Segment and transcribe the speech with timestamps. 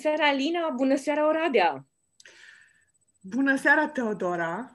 [0.00, 0.70] seara, Alina!
[0.70, 1.86] Bună seara, Oradea!
[3.20, 4.72] Bună seara, Teodora!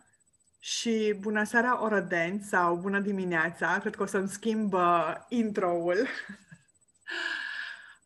[0.59, 3.77] Și bună seara, Orădeni, sau bună dimineața!
[3.79, 5.97] Cred că o să-mi schimb uh, intro-ul.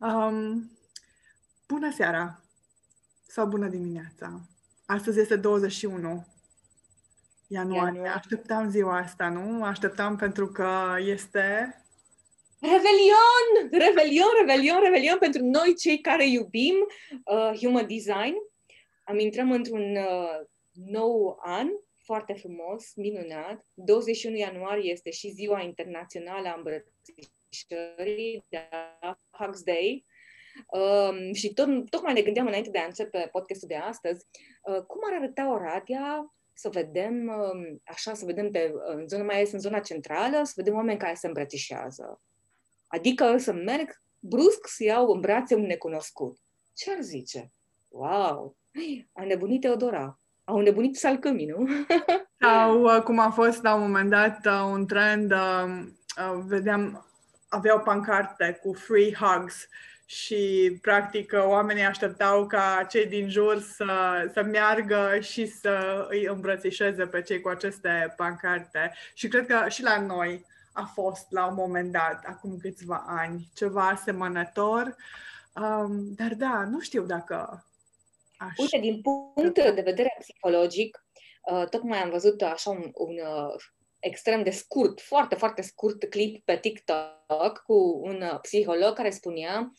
[0.09, 0.71] um,
[1.67, 2.41] bună seara!
[3.27, 4.41] Sau bună dimineața!
[4.86, 6.27] Astăzi este 21
[7.47, 8.07] ianuarie.
[8.07, 9.63] Așteptam ziua asta, nu?
[9.63, 11.75] Așteptam pentru că este
[12.62, 13.70] Revelion!
[13.72, 16.76] Revelion, revelion, revelion pentru noi cei care iubim
[17.26, 18.36] uh, human design.
[19.04, 20.40] Am intrat într-un uh,
[20.72, 21.67] nou an
[22.03, 23.66] foarte frumos, minunat.
[23.73, 30.05] 21 ianuarie este și ziua internațională a îmbrățișării, da, Hugs Day.
[30.67, 34.26] Um, și tot, tocmai ne gândeam înainte de a începe podcastul de astăzi,
[34.64, 39.36] uh, cum ar arăta Oradea să vedem, uh, așa, să vedem pe, în zona, mai
[39.36, 42.22] ales în zona centrală, să vedem oameni care se îmbrățișează
[42.90, 46.38] Adică să merg brusc să iau în brațe un necunoscut.
[46.76, 47.52] Ce ar zice?
[47.88, 48.58] Wow!
[49.14, 50.20] A nebunit Teodora.
[50.44, 51.67] Au nebunit salcâmii, nu?
[52.45, 55.84] Sau uh, cum a fost la un moment dat uh, un trend, uh,
[56.17, 57.08] uh, vedeam,
[57.50, 59.67] aveau pancarte cu free hugs
[60.06, 63.86] și practic oamenii așteptau ca cei din jur să,
[64.34, 68.94] să meargă și să îi îmbrățișeze pe cei cu aceste pancarte.
[69.14, 73.50] Și cred că și la noi a fost la un moment dat, acum câțiva ani,
[73.56, 74.95] ceva asemănător.
[75.56, 77.66] Um, dar da, nu știu dacă
[78.38, 78.58] aș...
[78.58, 81.06] Uite, din punct de vedere psihologic,
[81.52, 83.56] uh, tocmai am văzut așa un, un uh,
[84.00, 89.73] extrem de scurt, foarte, foarte scurt clip pe TikTok cu un uh, psiholog care spunea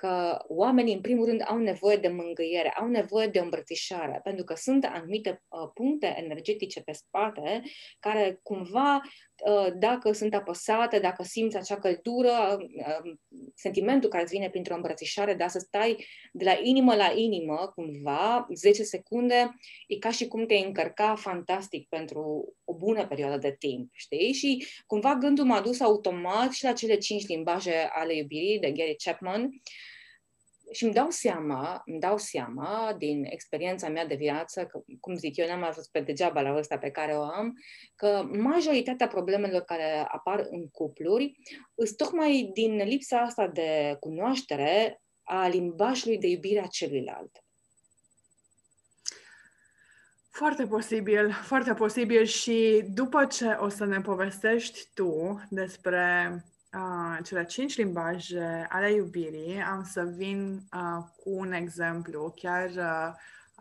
[0.00, 4.54] că oamenii, în primul rând, au nevoie de mângâiere, au nevoie de îmbrățișare, pentru că
[4.54, 7.62] sunt anumite uh, puncte energetice pe spate
[7.98, 9.00] care, cumva,
[9.46, 13.12] uh, dacă sunt apăsate, dacă simți acea căldură, uh,
[13.54, 18.46] sentimentul care îți vine printr-o îmbrățișare, dar să stai de la inimă la inimă, cumva,
[18.54, 19.50] 10 secunde,
[19.86, 24.32] e ca și cum te-ai încărca fantastic pentru o bună perioadă de timp, știi?
[24.32, 28.96] Și, cumva, gândul m-a dus automat și la cele cinci limbaje ale iubirii de Gary
[29.04, 29.50] Chapman,
[30.72, 35.36] și îmi dau seama, îmi dau seama din experiența mea de viață, că, cum zic
[35.36, 37.54] eu, n-am ajuns pe degeaba la vârsta pe care o am,
[37.94, 41.32] că majoritatea problemelor care apar în cupluri
[41.74, 47.44] sunt tocmai din lipsa asta de cunoaștere a limbajului de iubire a celuilalt.
[50.30, 56.34] Foarte posibil, foarte posibil și după ce o să ne povestești tu despre
[56.74, 62.34] uh, cele cinci limbaje ale iubirii, am să vin uh, cu un exemplu.
[62.36, 63.14] Chiar uh,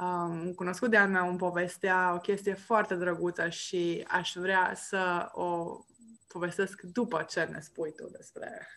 [0.06, 5.30] um, un cunoscut de-al meu îmi povestea o chestie foarte drăguță și aș vrea să
[5.31, 5.80] o
[6.28, 8.68] povestesc după ce ne spui tu despre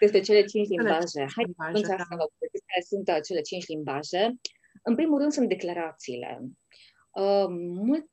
[0.00, 1.26] despre cele cinci limbaje.
[1.34, 1.96] Hai limbaje, da.
[1.96, 2.28] să vă
[2.66, 4.34] care sunt uh, cele cinci limbaje.
[4.82, 6.40] În primul rând sunt declarațiile.
[7.10, 7.46] Uh,
[7.86, 8.06] mult,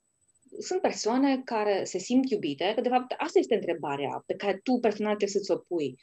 [0.59, 4.77] sunt persoane care se simt iubite, că de fapt asta este întrebarea pe care tu
[4.81, 5.99] personal trebuie să-ți o pui.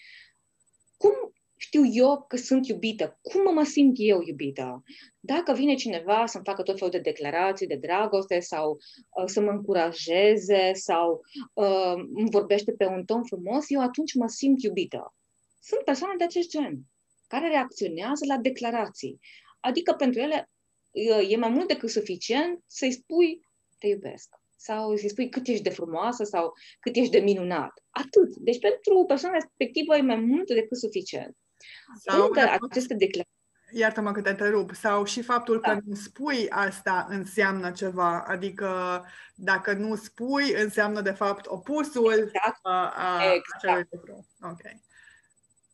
[0.97, 1.13] Cum
[1.57, 3.19] știu eu că sunt iubită?
[3.23, 4.83] Cum mă simt eu iubită?
[5.21, 8.79] Dacă vine cineva să-mi facă tot felul de declarații de dragoste sau
[9.11, 11.21] uh, să mă încurajeze sau
[11.53, 15.15] uh, îmi vorbește pe un ton frumos, eu atunci mă simt iubită.
[15.61, 16.81] Sunt persoane de acest gen
[17.27, 19.21] care reacționează la declarații.
[19.61, 20.51] Adică pentru ele
[20.91, 23.41] uh, e mai mult decât suficient să-i spui
[23.85, 27.73] te iubesc sau să-i spui cât ești de frumoasă sau cât ești de minunat.
[27.91, 28.37] Atât.
[28.37, 31.37] Deci pentru persoana respectivă e mai mult decât suficient.
[32.05, 33.33] Sau Încă aceste declarații
[33.77, 34.75] Iartă-mă că te întrerup.
[34.75, 35.71] Sau și faptul da.
[35.71, 38.25] că nu spui asta înseamnă ceva.
[38.27, 38.71] Adică
[39.35, 42.59] dacă nu spui, înseamnă de fapt opusul exact.
[42.63, 43.55] a, a exact.
[43.55, 44.27] acelui lucru.
[44.43, 44.61] Ok.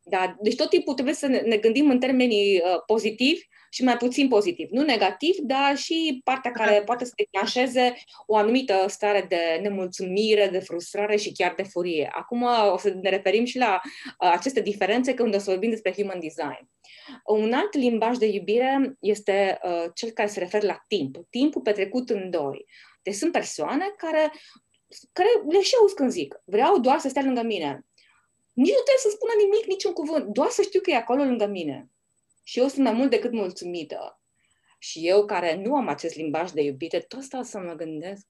[0.03, 3.97] Da, deci tot timpul trebuie să ne, ne gândim în termenii uh, pozitivi și mai
[3.97, 4.69] puțin pozitiv.
[4.71, 7.95] Nu negativ, dar și partea care poate să declanșeze
[8.27, 12.11] o anumită stare de nemulțumire, de frustrare și chiar de furie.
[12.13, 15.93] Acum o să ne referim și la uh, aceste diferențe când o să vorbim despre
[15.93, 16.69] human design.
[17.25, 21.17] Un alt limbaj de iubire este uh, cel care se referă la timp.
[21.31, 22.67] Timpul petrecut în doi.
[23.03, 24.33] Deci sunt persoane care,
[25.13, 27.85] care le și auzi când zic, vreau doar să stea lângă mine.
[28.53, 31.47] Nici nu trebuie să spună nimic, niciun cuvânt, doar să știu că e acolo lângă
[31.47, 31.89] mine.
[32.51, 34.21] Și eu sunt mai mult decât mulțumită.
[34.79, 38.27] Și eu, care nu am acest limbaj de iubire, tot stau să mă gândesc,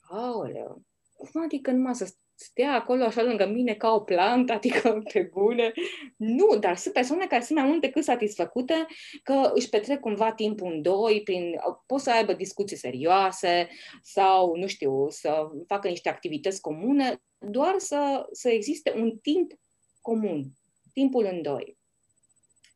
[0.00, 0.82] aoleu,
[1.12, 5.72] cum adică numai să stea acolo așa lângă mine ca o plantă, adică pe bune.
[6.16, 8.86] Nu, dar sunt persoane care sunt mai mult decât satisfăcute
[9.22, 11.54] că își petrec cumva timpul în doi, prin,
[11.86, 13.68] pot să aibă discuții serioase
[14.02, 19.52] sau, nu știu, să facă niște activități comune, doar să, să existe un timp
[20.00, 20.44] comun,
[20.92, 21.79] timpul în doi.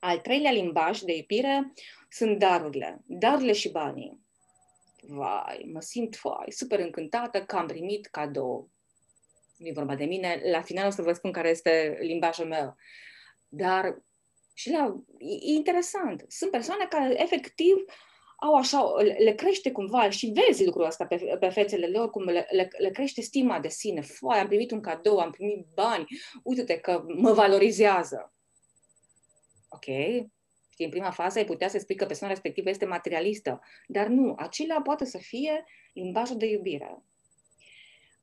[0.07, 1.73] Al treilea limbaj de iubire
[2.09, 3.03] sunt darurile.
[3.07, 4.21] Darurile și banii.
[5.03, 8.71] Vai, mă simt vai, super încântată că am primit cadou.
[9.57, 10.41] Nu e vorba de mine.
[10.51, 12.77] La final o să vă spun care este limbajul meu.
[13.49, 14.03] Dar
[14.55, 16.25] și la, e interesant.
[16.29, 17.75] Sunt persoane care efectiv
[18.37, 22.47] au așa, le crește cumva și vezi lucrul ăsta pe, pe fețele lor, cum le,
[22.51, 24.01] le, le crește stima de sine.
[24.01, 26.07] Foai, am primit un cadou, am primit bani,
[26.43, 28.34] uite-te că mă valorizează.
[29.87, 30.31] Ok,
[30.75, 34.35] Știi, în prima fază ai putea să spui că persoana respectivă este materialistă, dar nu,
[34.37, 37.03] acela poate să fie limbajul de iubire.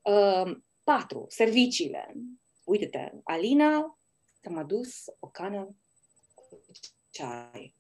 [0.02, 2.14] Uh, patru, serviciile.
[2.64, 4.00] Uite-te, Alina
[4.42, 5.76] ți-am adus o cană
[6.34, 6.62] cu
[7.10, 7.76] ceai.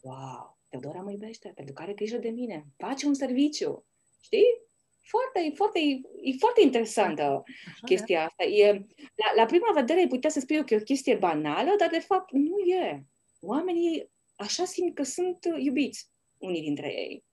[0.00, 2.66] Wow, Teodora mă iubește pentru că are grijă de mine.
[2.76, 3.86] Face un serviciu.
[4.20, 4.65] Știi?
[5.08, 5.78] Foarte, foarte,
[6.22, 8.24] e foarte interesantă Așa chestia e.
[8.24, 8.44] asta.
[8.44, 8.72] E,
[9.14, 11.98] la, la prima vedere ai putea să spui că e o chestie banală, dar de
[11.98, 13.06] fapt nu e
[13.40, 17.24] oamenii așa simt că sunt iubiți unii dintre ei.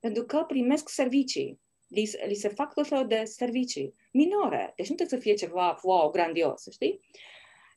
[0.00, 1.60] Pentru că primesc servicii.
[1.88, 4.72] Li, li se fac tot felul de servicii minore.
[4.76, 7.00] Deci nu trebuie să fie ceva, wow, grandios, știi?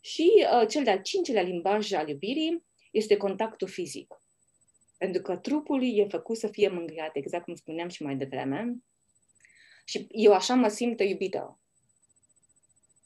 [0.02, 0.32] Și
[0.62, 4.22] uh, cel de-al cincilea limbaj al iubirii este contactul fizic.
[4.98, 8.76] Pentru că trupul e făcut să fie mângâiat, exact cum spuneam și mai devreme.
[9.88, 11.60] Și eu așa mă simt iubită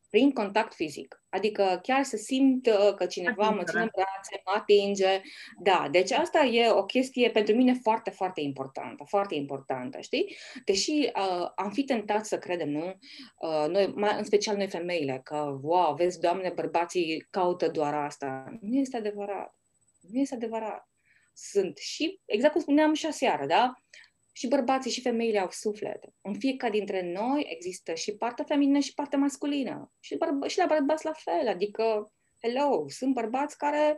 [0.10, 1.24] prin contact fizic.
[1.30, 3.56] Adică chiar să simt uh, că cineva Atingere.
[3.56, 5.22] mă ține în brațe, mă atinge.
[5.60, 10.36] Da, deci asta e o chestie pentru mine foarte, foarte importantă, foarte importantă, știi?
[10.66, 12.86] Deși uh, am fi tentat să credem, nu?
[13.40, 18.58] Uh, noi, mai, în special noi femeile, că, wow, vezi, doamne, bărbații caută doar asta.
[18.62, 19.56] Nu este adevărat.
[20.00, 20.90] Nu este adevărat.
[21.34, 23.74] Sunt și, exact cum spuneam și aseară, da?
[24.40, 26.00] Și bărbații și femeile au suflet.
[26.22, 29.92] În fiecare dintre noi există și partea feminină și partea masculină.
[30.00, 33.96] Și, bărba- și la bărbați la fel, adică, hello, sunt bărbați care,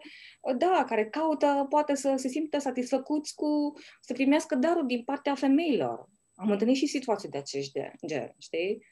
[0.57, 6.09] da, care caută, poate să se simtă satisfăcuți cu, să primească daruri din partea femeilor.
[6.33, 7.71] Am întâlnit și situații de acest
[8.07, 8.85] gen, știi?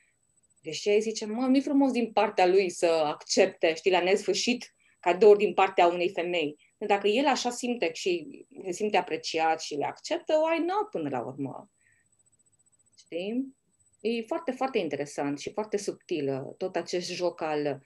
[0.61, 5.37] Deși ei zice, mă, nu-i frumos din partea lui să accepte, știi, la nesfârșit cadouri
[5.37, 6.55] din partea unei femei.
[6.87, 11.25] Dacă el așa simte și se simte apreciat și le acceptă, why not până la
[11.25, 11.69] urmă?
[12.97, 13.57] Știi?
[14.01, 17.81] E foarte, foarte interesant și foarte subtil tot acest joc al,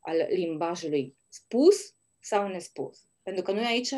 [0.00, 3.08] al limbajului spus sau nespus.
[3.22, 3.94] Pentru că noi aici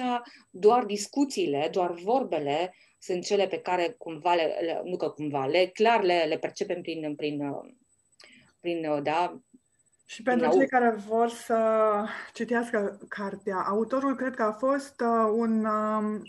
[0.51, 5.67] doar discuțiile, doar vorbele sunt cele pe care cumva, le, le, nu că cumva, le,
[5.67, 7.43] clar le, le percepem prin, prin,
[8.61, 9.43] prin da,
[10.11, 11.59] și pentru cei care vor să
[12.33, 16.21] citească cartea, autorul cred că a fost uh, un uh,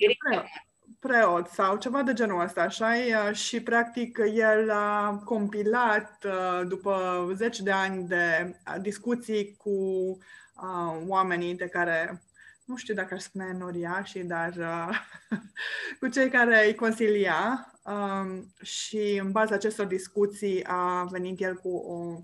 [1.00, 7.28] preot sau ceva de genul ăsta, așa uh, Și practic el a compilat uh, după
[7.36, 12.22] zeci de ani de uh, discuții cu uh, oamenii de care
[12.66, 14.90] nu știu dacă aș spune noriașii, dar uh,
[16.00, 21.70] cu cei care îi consilia um, și în baza acestor discuții a venit el cu
[21.70, 22.20] o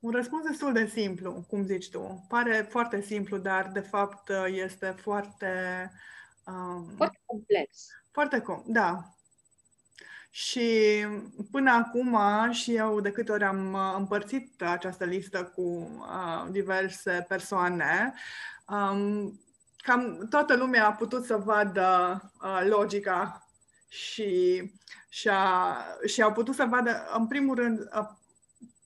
[0.00, 2.24] un răspuns destul de simplu, cum zici tu.
[2.28, 5.52] Pare foarte simplu, dar de fapt este foarte...
[6.46, 7.86] Um, foarte complex.
[8.10, 9.18] Foarte com, da.
[10.30, 11.06] Și
[11.50, 12.18] până acum
[12.52, 18.14] și eu de câte ori am împărțit această listă cu uh, diverse persoane,
[18.68, 19.40] um,
[19.76, 23.48] cam toată lumea a putut să vadă uh, logica
[23.88, 24.62] și,
[25.08, 28.08] și, a, și au putut să vadă, în primul rând, uh,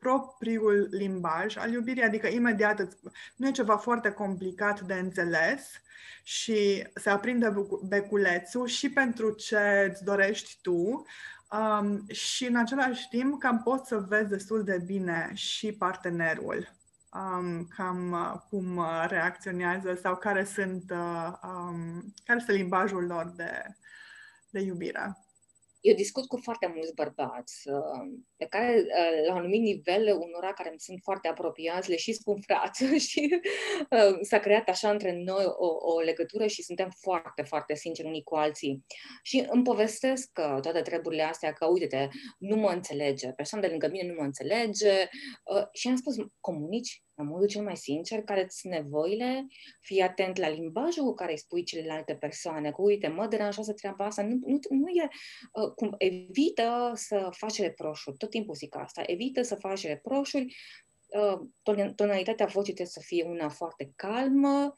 [0.03, 2.97] propriul limbaj al iubirii, adică imediat îți,
[3.37, 5.71] nu e ceva foarte complicat de înțeles
[6.23, 11.07] și se aprinde beculețul și pentru ce îți dorești tu
[11.51, 16.69] um, și în același timp cam poți să vezi destul de bine și partenerul.
[17.13, 23.33] Um, cam uh, cum uh, reacționează sau care sunt uh, um, care este limbajul lor
[23.37, 23.77] de,
[24.51, 25.17] de iubire
[25.83, 30.53] eu discut cu foarte mulți bărbați uh, pe care, uh, la un anumit nivel, unora
[30.53, 33.41] care îmi sunt foarte apropiați, le și spun frați și
[33.91, 38.23] uh, s-a creat așa între noi o, o legătură și suntem foarte, foarte sinceri unii
[38.23, 38.85] cu alții.
[39.23, 42.09] Și îmi povestesc toate treburile astea că, uite-te,
[42.39, 45.09] nu mă înțelege, persoana de lângă mine nu mă înțelege
[45.73, 49.47] și am spus, comunici în modul cel mai sincer, care ți nevoile,
[49.81, 54.05] fii atent la limbajul cu care îi spui celelalte persoane, cu uite, mă deranjează treaba
[54.05, 55.09] asta, nu, nu, nu e,
[55.53, 60.57] uh, cum, evită să faci reproșuri, tot timpul zic asta, evită să faci reproșuri,
[61.09, 64.75] uh, tonalitatea vocii trebuie să fie una foarte calmă,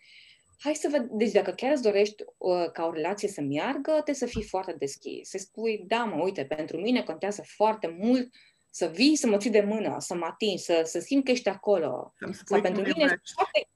[0.59, 4.15] hai să vedem, deci dacă chiar îți dorești uh, ca o relație să meargă, trebuie
[4.15, 8.31] să fii foarte deschis, să spui, da mă, uite, pentru mine contează foarte mult
[8.75, 11.49] să vii, să mă ții de mână, să mă atingi, să, să simt că ești
[11.49, 12.15] acolo.
[12.45, 13.69] Sau pentru mine foarte...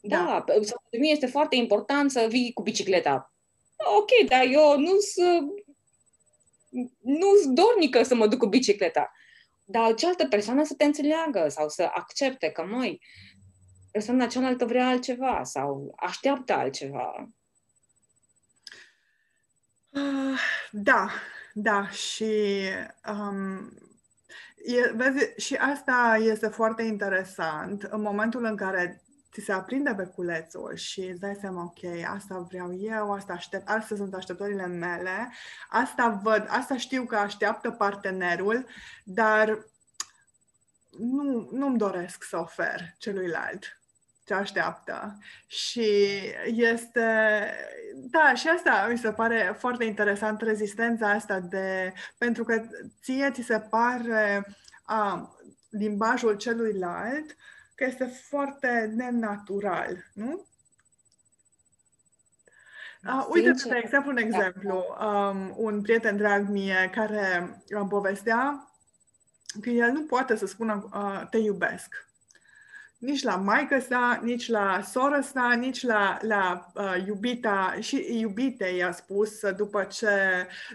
[0.00, 0.42] Da, da.
[0.42, 3.32] pentru mine este foarte important să vii cu bicicleta.
[3.76, 5.50] Ok, dar eu nu sunt
[7.00, 9.12] nu dornică să mă duc cu bicicleta.
[9.64, 13.02] Dar cealaltă persoană să te înțeleagă sau să accepte că, măi,
[13.90, 17.28] persoana cealaltă vrea altceva sau așteaptă altceva.
[19.88, 20.38] Uh,
[20.70, 21.10] da,
[21.52, 22.34] da, și
[23.08, 23.89] um,
[24.64, 27.82] e, vezi, și asta este foarte interesant.
[27.82, 29.02] În momentul în care
[29.32, 33.96] ți se aprinde beculețul și îți dai seama, ok, asta vreau eu, asta aștept, astea
[33.96, 35.32] sunt așteptările mele,
[35.68, 38.66] asta văd, asta știu că așteaptă partenerul,
[39.04, 39.66] dar
[40.98, 43.79] nu, nu-mi doresc să ofer celuilalt
[44.30, 45.18] ce așteaptă.
[45.46, 45.90] Și
[46.44, 47.00] este,
[47.94, 52.62] da, și asta mi se pare foarte interesant, rezistența asta de, pentru că
[53.02, 54.46] ție ți se pare
[54.82, 55.34] a,
[55.70, 57.36] limbajul celuilalt
[57.74, 60.46] că este foarte nenatural, nu?
[63.04, 64.20] Uh, uite, de exemplu, un da.
[64.20, 64.84] exemplu.
[65.00, 68.70] Um, un prieten drag mie care îmi povestea
[69.60, 72.09] că el nu poate să spună uh, te iubesc
[73.00, 78.64] nici la maică sa, nici la soră sa, nici la, la uh, iubita și iubite
[78.66, 80.08] i-a spus după ce,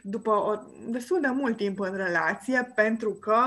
[0.01, 3.43] după o, destul de mult timp în relație, pentru că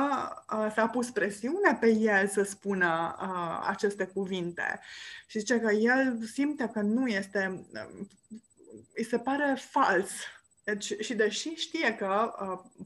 [0.52, 4.80] uh, s-a pus presiune pe el să spună uh, aceste cuvinte.
[5.26, 8.06] Și zice că el simte că nu este, uh,
[8.94, 10.10] îi se pare fals.
[10.64, 12.84] Deci, și deși știe că uh,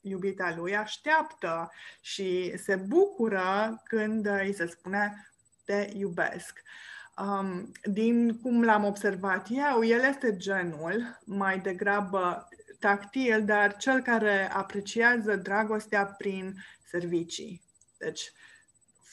[0.00, 1.70] iubita lui așteaptă
[2.00, 5.28] și se bucură când îi se spune
[5.64, 6.62] te iubesc.
[7.18, 14.50] Um, din cum l-am observat eu, el este genul mai degrabă tactil, dar cel care
[14.52, 16.54] apreciază dragostea prin
[16.86, 17.62] servicii.
[17.98, 18.32] Deci,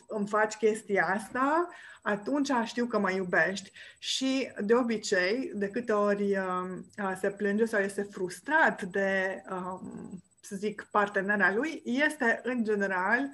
[0.08, 1.70] îmi faci chestia asta,
[2.02, 3.72] atunci știu că mă iubești.
[4.00, 10.56] Și, de obicei, de câte ori uh, se plânge sau este frustrat de, um, să
[10.56, 13.30] zic, partenera lui, este, în general,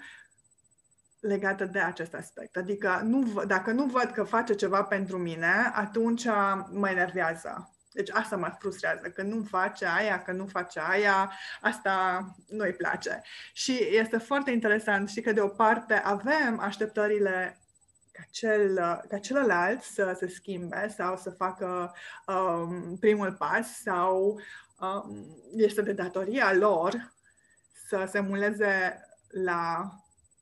[1.20, 2.58] legată de acest aspect.
[2.58, 6.26] Adică nu, dacă nu văd că face ceva pentru mine, atunci
[6.72, 7.72] mă enervează.
[7.92, 11.32] Deci asta mă frustrează, că nu face aia, că nu face aia,
[11.62, 13.22] asta nu-i place.
[13.54, 17.62] Și este foarte interesant și că de o parte avem așteptările
[18.12, 18.76] ca, cel,
[19.10, 21.94] ca celălalt să se schimbe sau să facă
[22.28, 24.42] um, primul pas sau
[24.80, 27.14] um, este de datoria lor
[27.88, 29.92] să se muleze la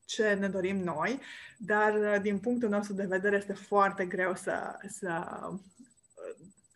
[0.05, 1.19] ce ne dorim noi,
[1.57, 5.25] dar uh, din punctul nostru de vedere este foarte greu să, să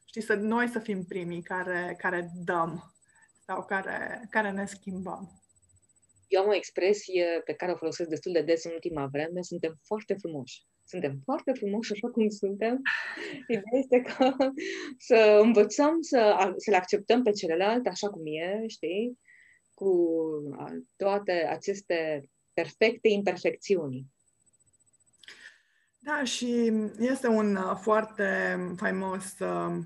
[0.05, 2.93] știi, să noi să fim primii care, care dăm
[3.45, 5.41] sau care, care ne schimbăm.
[6.27, 9.79] Eu am o expresie pe care o folosesc destul de des în ultima vreme, suntem
[9.83, 10.63] foarte frumoși.
[10.86, 12.81] Suntem foarte frumoși așa cum suntem.
[13.48, 14.36] Ideea este că
[14.98, 19.19] să învățăm să, să le acceptăm pe celălalt așa cum e, știi?
[19.74, 19.93] Cu
[20.95, 22.25] toate aceste
[22.62, 24.06] perfecte imperfecțiuni.
[26.00, 29.78] Da, și este un uh, foarte faimos, uh,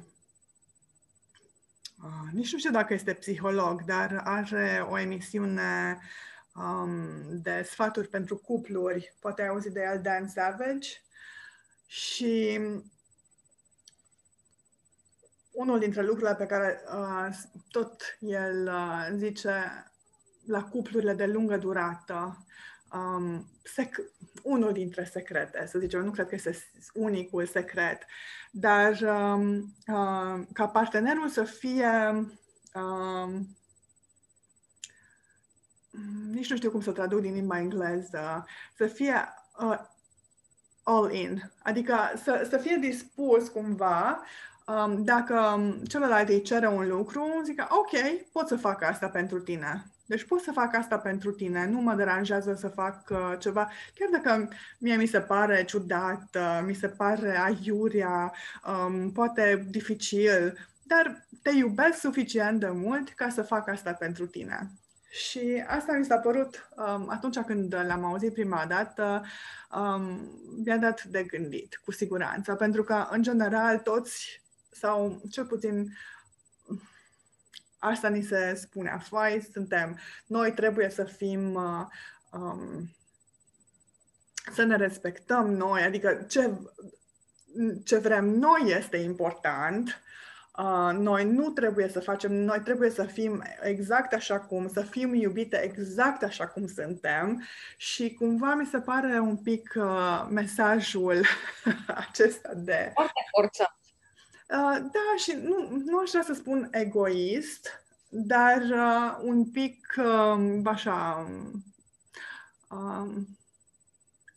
[2.03, 5.99] uh, nici nu știu dacă este psiholog, dar are o emisiune
[6.55, 10.89] um, de sfaturi pentru cupluri, poate ai auzit de el, Dan Savage,
[11.85, 12.59] și
[15.51, 17.35] unul dintre lucrurile pe care uh,
[17.71, 19.53] tot el uh, zice
[20.45, 22.45] la cuplurile de lungă durată,
[22.93, 24.11] um, sec-
[24.43, 26.57] unul dintre secrete, să zicem, nu cred că este
[26.93, 28.05] unicul secret,
[28.51, 31.89] dar um, uh, ca partenerul să fie
[32.73, 33.57] um,
[36.31, 38.45] nici nu știu cum să traduc din limba engleză,
[38.77, 39.13] să fie
[39.59, 39.79] uh,
[40.83, 44.23] all in, adică să, să fie dispus cumva
[44.67, 49.92] um, dacă celălalt îi cere un lucru, zic ok, pot să fac asta pentru tine.
[50.05, 54.09] Deci pot să fac asta pentru tine, nu mă deranjează să fac uh, ceva, chiar
[54.21, 58.33] dacă mie mi se pare ciudat, uh, mi se pare aiurea,
[58.65, 64.71] um, poate dificil, dar te iubesc suficient de mult ca să fac asta pentru tine.
[65.09, 69.25] Și asta mi s-a părut um, atunci când l-am auzit prima dată,
[69.75, 70.31] um,
[70.65, 75.93] mi-a dat de gândit, cu siguranță, pentru că, în general, toți, sau cel puțin
[77.85, 78.89] Asta ni se spune.
[78.89, 81.85] Afai, suntem, noi trebuie să fim, uh,
[82.31, 82.95] um,
[84.53, 86.51] să ne respectăm noi, adică ce,
[87.83, 90.01] ce vrem noi este important,
[90.57, 95.13] Uh, noi nu trebuie să facem, noi trebuie să fim exact așa cum, să fim
[95.13, 97.43] iubite exact așa cum suntem.
[97.77, 101.25] Și cumva mi se pare un pic uh, mesajul
[102.07, 102.91] acesta de...
[102.93, 103.77] Foarte forțat.
[104.49, 110.61] Uh, da, și nu, nu aș vrea să spun egoist, dar uh, un pic uh,
[110.63, 111.27] așa
[112.69, 113.37] um,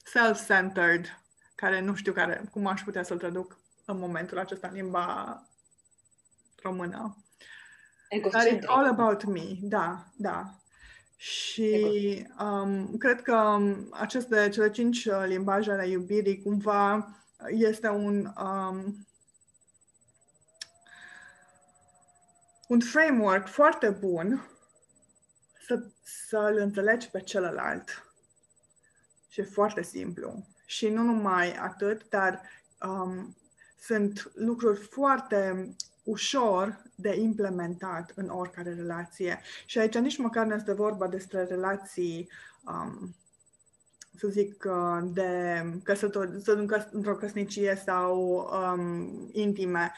[0.04, 1.20] self-centered,
[1.54, 5.42] care nu știu care, cum aș putea să-l traduc în momentul acesta în limba
[6.62, 7.16] română.
[8.30, 10.54] Dar it's all about me, da, da.
[11.16, 17.08] Și um, cred că um, aceste cele cinci uh, limbaje ale iubirii cumva
[17.48, 19.06] este un um,
[22.66, 24.49] un framework foarte bun
[25.66, 28.11] să, să-l înțelegi pe celălalt.
[29.28, 30.46] Și e foarte simplu.
[30.66, 32.40] Și nu numai atât, dar
[32.82, 33.37] um,
[33.80, 35.68] sunt lucruri foarte
[36.02, 39.40] ușor de implementat în oricare relație.
[39.66, 42.30] Și aici nici măcar nu este vorba despre relații,
[42.64, 43.14] um,
[44.18, 46.30] să zic, uh, de căsător-
[46.90, 49.92] într-o căsnicie sau um, intime.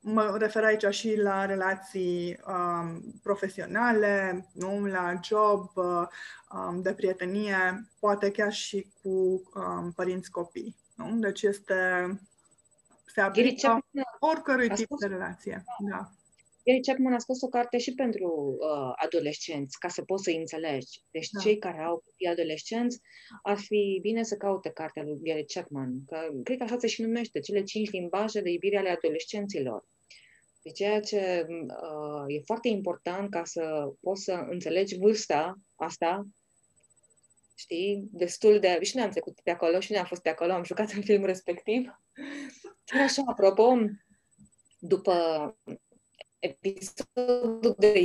[0.00, 4.84] Mă refer aici și la relații um, profesionale, nu?
[4.84, 6.06] la job, uh,
[6.52, 10.76] um, de prietenie, poate chiar și cu um, părinți copii.
[10.96, 11.18] Nu?
[11.18, 11.74] Deci este
[13.06, 13.86] se aplică
[14.18, 15.64] oricărui tip de relație.
[15.90, 16.10] Da.
[16.64, 21.02] Gary Chapman a scos o carte și pentru uh, adolescenți, ca să poți să înțelegi.
[21.10, 21.40] Deci da.
[21.40, 23.00] cei care au copii adolescenți,
[23.42, 27.02] ar fi bine să caute cartea lui Gary Chapman, că cred că așa se și
[27.02, 29.84] numește, cele cinci limbaje de iubire ale adolescenților.
[30.70, 36.26] De ceea ce uh, e foarte important ca să poți să înțelegi vârsta asta,
[37.54, 38.78] știi, destul de...
[38.82, 41.02] Și noi am trecut pe acolo și noi am fost pe acolo, am jucat în
[41.02, 42.00] filmul respectiv.
[42.84, 43.76] Chiar așa, apropo,
[44.78, 45.14] după
[46.40, 47.98] episodul de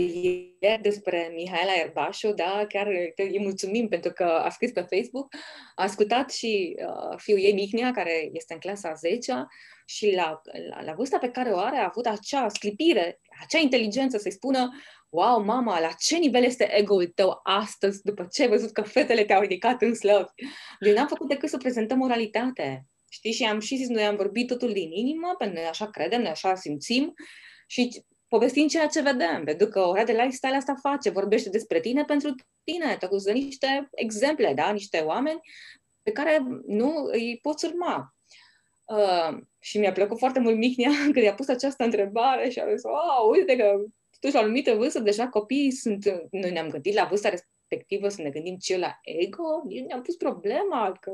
[0.59, 5.33] ieri despre Mihaela Erbașu, da, chiar îi mulțumim pentru că a scris pe Facebook,
[5.75, 9.47] a ascultat și uh, fiul ei Mihnea, care este în clasa 10
[9.85, 14.17] și la, la, la vârsta pe care o are a avut acea sclipire, acea inteligență
[14.17, 14.69] să-i spună
[15.09, 19.23] wow, mama, la ce nivel este ego-ul tău astăzi după ce ai văzut că fetele
[19.23, 20.29] te-au ridicat în slăvi?
[20.79, 22.85] Noi n-am făcut decât să prezentăm moralitate.
[23.09, 23.31] Știi?
[23.31, 26.21] Și am și zis, noi am vorbit totul din inimă, pentru că noi așa credem,
[26.21, 27.13] noi așa simțim
[27.67, 29.43] și povestim ceea ce vedem.
[29.43, 33.89] Pentru că ora de lifestyle asta face, vorbește despre tine pentru tine, te acuză niște
[33.95, 34.71] exemple, da?
[34.71, 35.39] niște oameni
[36.01, 38.15] pe care nu îi poți urma.
[38.85, 42.83] Uh, și mi-a plăcut foarte mult Mihnea când i-a pus această întrebare și a zis,
[42.83, 47.05] wow, uite că totuși la o anumită vârstă deja copiii sunt, noi ne-am gândit la
[47.05, 47.29] vârsta
[47.67, 51.11] respectivă să ne gândim ce la ego, nici ne-am pus problema că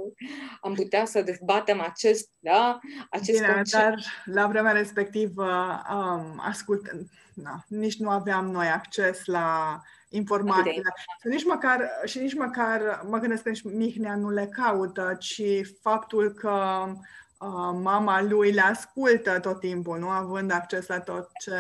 [0.62, 3.84] am putea să dezbatem acest, da, acest Bine, concept.
[3.84, 6.92] dar la vremea respectivă um, ascult,
[7.34, 10.82] na, nici nu aveam noi acces la informații.
[11.22, 15.44] Și nici măcar, și nici măcar, mă gândesc că nici Mihnea nu le caută, ci
[15.82, 21.56] faptul că uh, mama lui le ascultă tot timpul, nu având acces la tot ce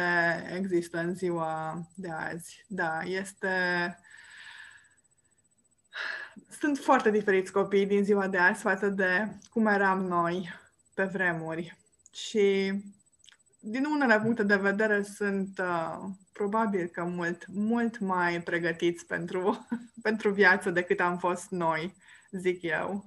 [0.58, 2.66] există în ziua de azi.
[2.68, 3.50] Da, este
[6.62, 10.50] sunt foarte diferiți copiii din ziua de azi față de cum eram noi
[10.94, 11.78] pe vremuri.
[12.14, 12.74] Și
[13.60, 19.68] din unele puncte de vedere sunt uh, probabil că mult, mult mai pregătiți pentru,
[20.08, 21.96] pentru viață decât am fost noi,
[22.32, 23.06] zic eu.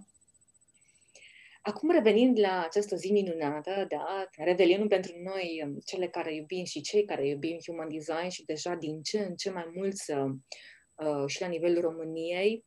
[1.62, 6.80] Acum revenind la această zi minunată, da, Revelionul pentru noi, um, cele care iubim și
[6.80, 11.40] cei care iubim Human Design și deja din ce în ce mai mulți uh, și
[11.40, 12.64] la nivelul României,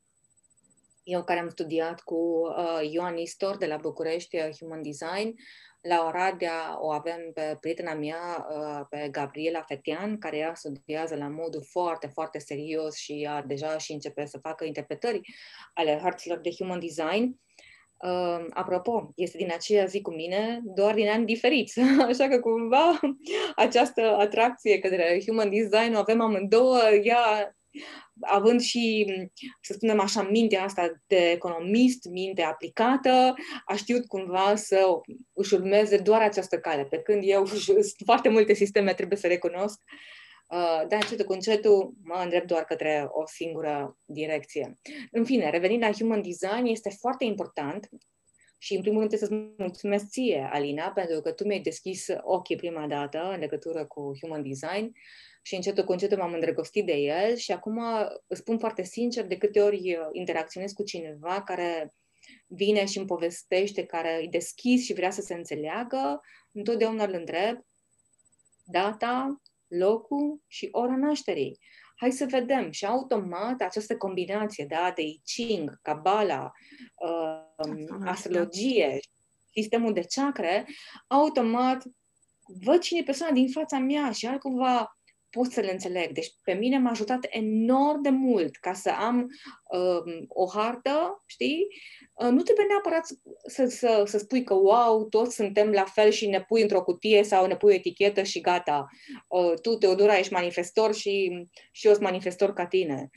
[1.07, 5.35] eu care am studiat cu uh, Ioan Istor de la București, uh, Human Design,
[5.81, 11.27] la Oradea o avem pe prietena mea, uh, pe Gabriela Fetian, care ea studiază la
[11.27, 15.21] modul foarte, foarte serios și ea deja și începe să facă interpretări
[15.73, 17.39] ale hărților de Human Design.
[17.97, 21.79] Uh, apropo, este din aceea zi cu mine, doar din ani diferiți.
[22.09, 22.99] Așa că cumva
[23.55, 27.56] această atracție către Human Design o avem amândouă, ea
[28.19, 29.05] având și,
[29.61, 33.33] să spunem așa, mintea asta de economist, minte aplicată,
[33.65, 34.85] a știut cumva să
[35.33, 37.45] își urmeze doar această cale, pe când eu
[38.05, 39.79] foarte multe sisteme trebuie să recunosc,
[40.47, 44.73] uh, dar încetul cu încetul mă îndrept doar către o singură direcție.
[45.11, 47.89] În fine, revenind la Human Design, este foarte important
[48.57, 52.55] și, în primul rând, trebuie să-ți mulțumesc ție, Alina, pentru că tu mi-ai deschis ochii
[52.55, 54.91] prima dată în legătură cu Human Design
[55.41, 57.81] și încetul cu încetul m-am îndrăgostit de el și acum
[58.27, 61.93] îți spun foarte sincer, de câte ori uh, interacționez cu cineva care
[62.47, 67.59] vine și îmi povestește, care îi deschis și vrea să se înțeleagă, întotdeauna îl întreb
[68.65, 71.59] data, locul și ora nașterii.
[71.95, 72.71] Hai să vedem.
[72.71, 76.49] Și automat această combinație da, de I Ching, Kabbalah,
[76.95, 77.46] uh,
[78.05, 78.99] astrologie,
[79.51, 80.65] sistemul de chakre,
[81.07, 81.83] automat
[82.63, 84.97] văd cine e persoana din fața mea și altcumva
[85.29, 86.11] pot să le înțeleg.
[86.11, 89.27] Deci pe mine m-a ajutat enorm de mult ca să am
[89.71, 91.67] uh, o hartă, știi?
[92.13, 93.15] Uh, nu trebuie neapărat să,
[93.45, 97.23] să, să, să spui că wow, toți suntem la fel și ne pui într-o cutie
[97.23, 98.87] sau ne pui o etichetă și gata.
[99.27, 103.09] Uh, tu, Teodora, ești manifestor și, și eu sunt manifestor ca tine.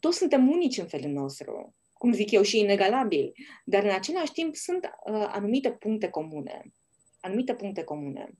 [0.00, 3.32] Toți suntem unici în felul nostru, cum zic eu, și inegalabili.
[3.64, 6.72] Dar în același timp sunt uh, anumite puncte comune.
[7.20, 8.30] Anumite puncte comune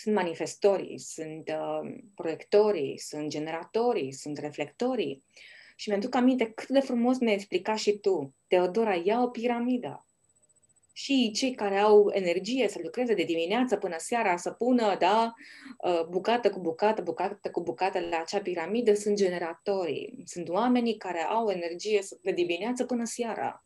[0.00, 5.22] sunt manifestorii, sunt uh, proiectorii, sunt generatorii, sunt reflectorii.
[5.76, 10.06] Și mi-aduc aminte cât de frumos mi-ai explicat și tu, Teodora, ia o piramidă.
[11.02, 15.34] Și cei care au energie să lucreze de dimineață până seara, să pună, da,
[15.84, 20.22] uh, bucată cu bucată, bucată cu bucată la acea piramidă, sunt generatorii.
[20.24, 23.64] Sunt oamenii care au energie de dimineață până seara.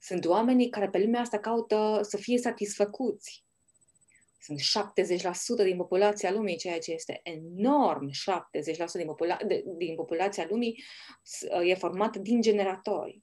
[0.00, 3.46] Sunt oamenii care pe lumea asta caută să fie satisfăcuți
[4.40, 4.60] sunt
[5.60, 8.12] 70% din populația lumii, ceea ce este enorm, 70%
[8.92, 10.84] din, popula- de, din populația lumii
[11.64, 13.22] e formată din generatori.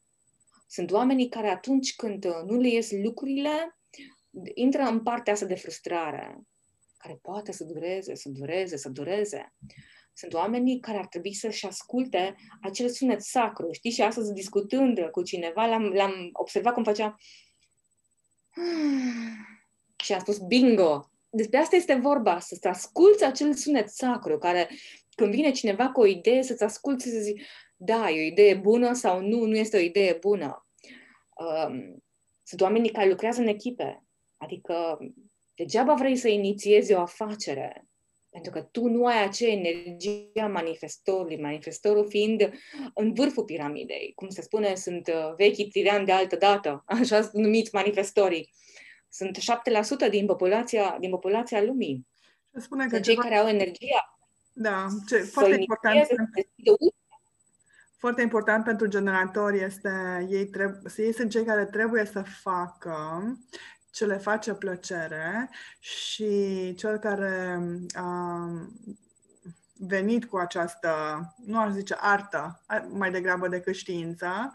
[0.76, 3.78] Sunt oamenii care atunci când uh, nu le ies lucrurile,
[4.54, 6.42] intră în partea asta de frustrare,
[6.98, 9.54] care poate să dureze, să dureze, să dureze.
[10.14, 13.72] Sunt oamenii care ar trebui să-și asculte acel sunet sacru.
[13.72, 17.16] Știi, și astăzi discutând cu cineva, l-am, l-am observat cum făcea
[20.04, 21.10] și am spus bingo.
[21.30, 24.70] Despre asta este vorba, să-ți asculți acel sunet sacru, care
[25.16, 27.42] când vine cineva cu o idee, să-ți asculți să zici,
[27.76, 30.65] da, e o idee bună sau nu, nu este o idee bună.
[31.36, 32.04] Um,
[32.44, 34.04] sunt oamenii care lucrează în echipe.
[34.38, 34.98] Adică
[35.56, 37.88] degeaba vrei să inițiezi o afacere,
[38.30, 42.52] pentru că tu nu ai acea energie a manifestorului, manifestorul fiind
[42.94, 44.12] în vârful piramidei.
[44.16, 48.54] Cum se spune, sunt uh, vechi tiriani de altă dată, așa numiți manifestorii.
[49.10, 52.08] Sunt 7% din populația, din populația lumii.
[52.58, 54.18] Spune că Sunt cei care au energia.
[54.54, 56.08] Da, ce, foarte important.
[57.98, 63.22] Foarte important pentru generatori este ei, trebuie, ei sunt cei care trebuie să facă
[63.92, 67.60] ce le face plăcere și cel care
[67.94, 68.50] a
[69.78, 70.94] venit cu această,
[71.46, 74.54] nu aș zice artă, mai degrabă decât știință,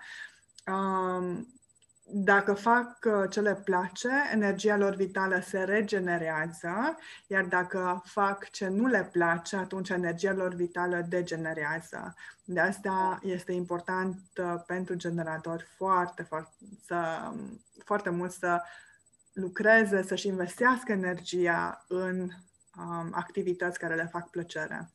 [2.13, 6.97] dacă fac uh, ce le place, energia lor vitală se regenerează,
[7.27, 12.15] iar dacă fac ce nu le place, atunci energia lor vitală degenerează.
[12.45, 16.53] De asta este important uh, pentru generatori foarte, foarte,
[16.85, 17.31] să,
[17.85, 18.63] foarte mult să
[19.33, 24.91] lucreze, să-și investească energia în um, activități care le fac plăcere.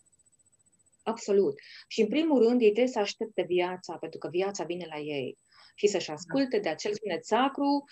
[1.04, 1.60] Absolut.
[1.88, 5.38] Și în primul rând ei trebuie să aștepte viața, pentru că viața vine la ei
[5.76, 7.84] și să-și asculte de acel sunet sacru,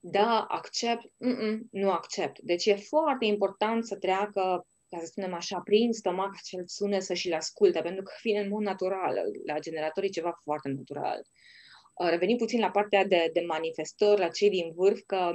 [0.00, 2.38] da, accept, Mm-mm, nu accept.
[2.40, 7.14] Deci e foarte important să treacă, ca să spunem așa, prin stomac acel sunet să
[7.14, 9.14] și-l asculte, pentru că vine în mod natural.
[9.46, 11.18] La generatorii ceva foarte natural.
[11.18, 11.57] Uh,
[11.98, 15.30] revenim puțin la partea de, de manifestor, la cei din vârf, că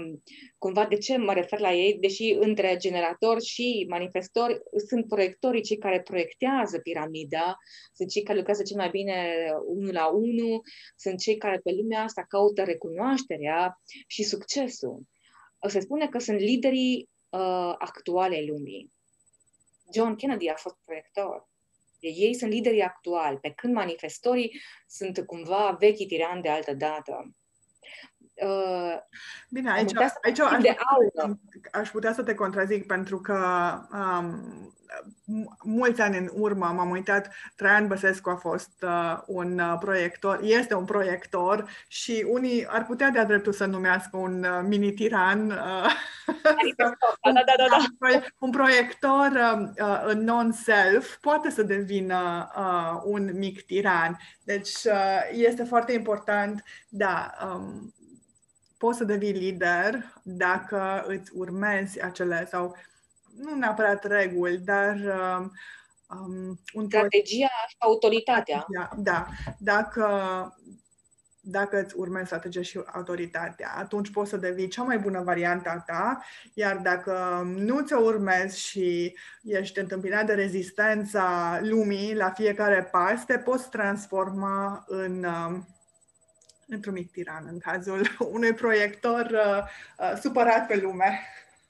[0.57, 5.77] cumva de ce mă refer la ei, deși între generator și manifestor sunt proiectorii cei
[5.77, 7.57] care proiectează piramida,
[7.93, 10.61] sunt cei care lucrează cel mai bine unul la unul,
[10.95, 15.01] sunt cei care pe lumea asta caută recunoașterea și succesul.
[15.67, 18.91] Se spune că sunt liderii uh, actuale ai lumii.
[19.93, 21.51] John Kennedy a fost proiector.
[22.07, 27.35] Ei sunt liderii actuali, pe când manifestorii sunt cumva vechi tirani de altă dată.
[28.33, 28.97] Uh,
[29.49, 30.75] Bine, aici, aici aș, de
[31.11, 31.39] putea,
[31.71, 33.37] aș putea să te contrazic pentru că
[33.91, 34.73] um,
[35.63, 40.75] mulți ani în urmă m-am uitat, Traian Băsescu a fost uh, un uh, proiector, este
[40.75, 45.49] un proiector și unii ar putea de-a dreptul să numească un uh, mini-tiran.
[45.51, 45.91] Uh,
[47.25, 48.21] un, da, da, da, da.
[48.39, 49.31] un proiector
[49.79, 54.19] uh, în non-self poate să devină uh, un mic tiran.
[54.43, 57.93] Deci uh, este foarte important, da, um,
[58.77, 62.75] poți să devii lider dacă îți urmezi acele sau
[63.37, 65.51] nu neapărat reguli, dar um,
[66.19, 68.65] um un strategia și autoritatea.
[68.67, 69.27] Da, da.
[69.57, 70.07] Dacă,
[71.41, 75.79] dacă îți urmezi strategia și autoritatea, atunci poți să devii cea mai bună variantă a
[75.79, 83.25] ta, iar dacă nu ți-o urmezi și ești întâmpinat de rezistența lumii la fiecare pas,
[83.25, 85.67] te poți transforma în um,
[86.67, 89.63] într-un mic tiran, în cazul unui proiector uh,
[89.99, 91.19] uh, supărat pe lume.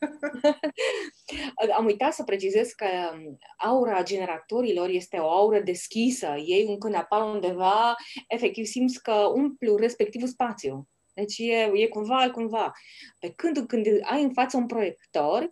[1.78, 6.36] Am uitat să precizez că um, aura generatorilor este o aură deschisă.
[6.46, 7.96] Ei, când apar undeva,
[8.28, 10.88] efectiv simți că umplu respectivul spațiu.
[11.14, 12.72] Deci e, e cumva, cumva.
[13.20, 15.50] Pe când, când ai în față un proiector,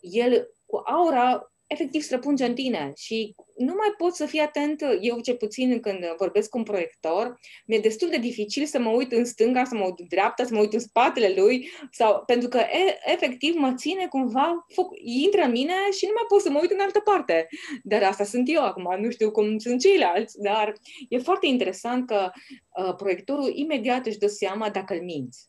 [0.00, 5.20] el cu aura efectiv străpunge în tine și nu mai pot să fii atent, eu
[5.20, 9.24] ce puțin când vorbesc cu un proiector, mi-e destul de dificil să mă uit în
[9.24, 12.58] stânga, să mă uit în dreapta, să mă uit în spatele lui, sau, pentru că
[12.58, 16.58] e, efectiv mă ține cumva, foc, intră în mine și nu mai pot să mă
[16.60, 17.48] uit în altă parte.
[17.82, 20.72] Dar asta sunt eu acum, nu știu cum sunt ceilalți, dar
[21.08, 22.30] e foarte interesant că
[22.76, 25.48] uh, proiectorul imediat își dă seama dacă îl minți.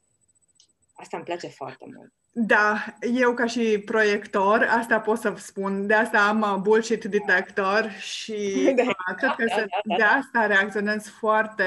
[0.94, 2.14] Asta îmi place foarte mult.
[2.36, 7.89] Da, eu ca și proiector, asta pot să spun, de asta am uh, bullshit detector
[7.89, 11.65] și da, uh, cred că da, se, da, da, de asta reacționez foarte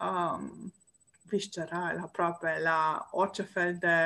[0.00, 0.72] um,
[1.22, 3.96] visceral aproape la orice fel de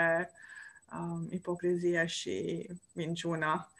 [0.92, 3.70] um, ipocrizie și minciună.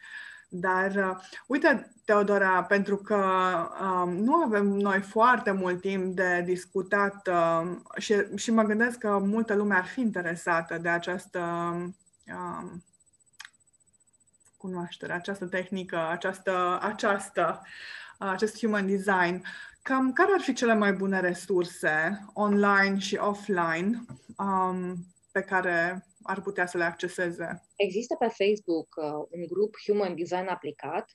[0.47, 1.15] Dar, uh,
[1.47, 3.23] uite, Teodora, pentru că
[3.81, 9.17] um, nu avem noi foarte mult timp de discutat um, și, și mă gândesc că
[9.17, 12.83] multă lume ar fi interesată de această um,
[14.57, 17.61] cunoaștere, această tehnică, această, această,
[18.17, 19.43] acest human design.
[19.81, 24.05] Cam care ar fi cele mai bune resurse online și offline
[24.37, 25.07] um,
[25.37, 27.63] pe care ar putea să le acceseze?
[27.75, 31.05] Există pe Facebook uh, un grup Human Design aplicat,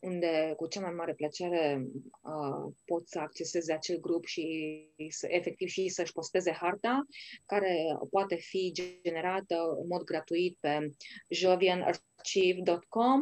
[0.00, 1.86] unde cu cea mai mare plăcere
[2.32, 4.44] uh, pot să acceseze acel grup și
[5.08, 7.06] să, efectiv și să-și posteze harta,
[7.46, 7.74] care
[8.10, 10.90] poate fi generată în mod gratuit pe
[11.28, 13.20] jovianarchive.com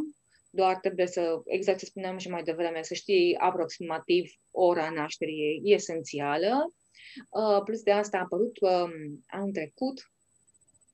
[0.54, 5.74] doar trebuie să, exact ce spuneam și mai devreme, să știi aproximativ ora nașterii e
[5.74, 6.74] esențială.
[7.28, 8.90] Uh, plus de asta a apărut uh,
[9.26, 10.11] anul trecut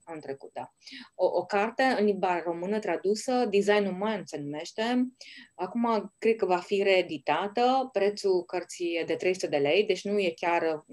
[0.09, 0.73] anul trecut, da.
[1.15, 5.07] O, o carte în limba română tradusă, Design Uman se numește.
[5.55, 10.19] Acum cred că va fi reeditată, prețul cărții e de 300 de lei, deci nu
[10.19, 10.85] e chiar,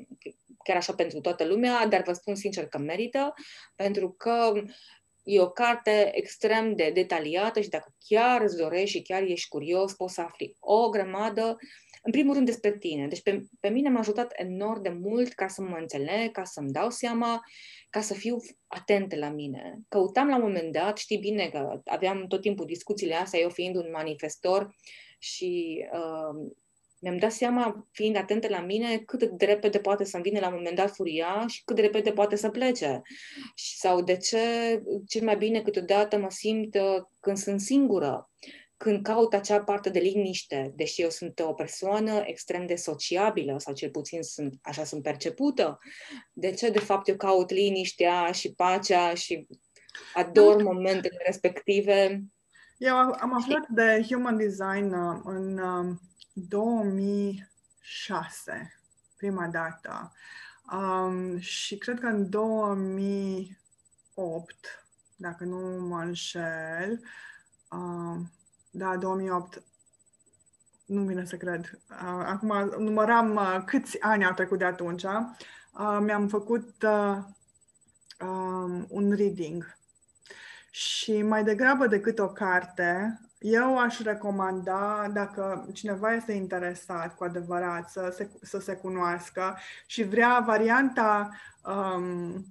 [0.65, 3.35] chiar așa pentru toată lumea, dar vă spun sincer că merită,
[3.75, 4.53] pentru că
[5.27, 9.93] E o carte extrem de detaliată și dacă chiar îți dorești și chiar ești curios,
[9.93, 11.57] poți să afli o grămadă,
[12.03, 13.07] în primul rând despre tine.
[13.07, 16.71] Deci pe, pe mine m-a ajutat enorm de mult ca să mă înțeleg, ca să-mi
[16.71, 17.41] dau seama
[17.91, 18.37] ca să fiu
[18.67, 19.79] atentă la mine.
[19.89, 23.77] Căutam la un moment dat, știi bine că aveam tot timpul discuțiile astea, eu fiind
[23.77, 24.75] un manifestor
[25.19, 26.53] și uh,
[27.01, 30.55] mi-am dat seama, fiind atentă la mine, cât de repede poate să-mi vine la un
[30.55, 33.03] moment dat furia și cât de repede poate să plece.
[33.55, 34.39] Sau de ce
[35.07, 38.31] cel mai bine câteodată mă simt uh, când sunt singură
[38.77, 43.75] când caut acea parte de liniște, deși eu sunt o persoană extrem de sociabilă, sau
[43.75, 45.79] cel puțin sunt, așa sunt percepută,
[46.33, 49.47] de ce de fapt eu caut liniștea și pacea și
[50.15, 52.25] ador momentele respective?
[52.79, 55.59] Eu am aflat de Human Design uh, în
[56.39, 58.71] 2006, um,
[59.17, 60.13] prima dată.
[60.73, 67.01] Um, și cred că în 2008, dacă nu mă înșel,
[67.71, 68.31] um,
[68.71, 69.63] da, 2008.
[70.87, 71.79] Nu vine să cred.
[72.25, 75.05] Acum număram câți ani au trecut de atunci.
[76.01, 76.87] Mi-am făcut
[78.21, 79.77] um, un reading.
[80.71, 87.91] Și mai degrabă decât o carte, eu aș recomanda, dacă cineva este interesat cu adevărat
[87.91, 91.31] să se, să se cunoască și vrea varianta
[91.65, 92.47] um,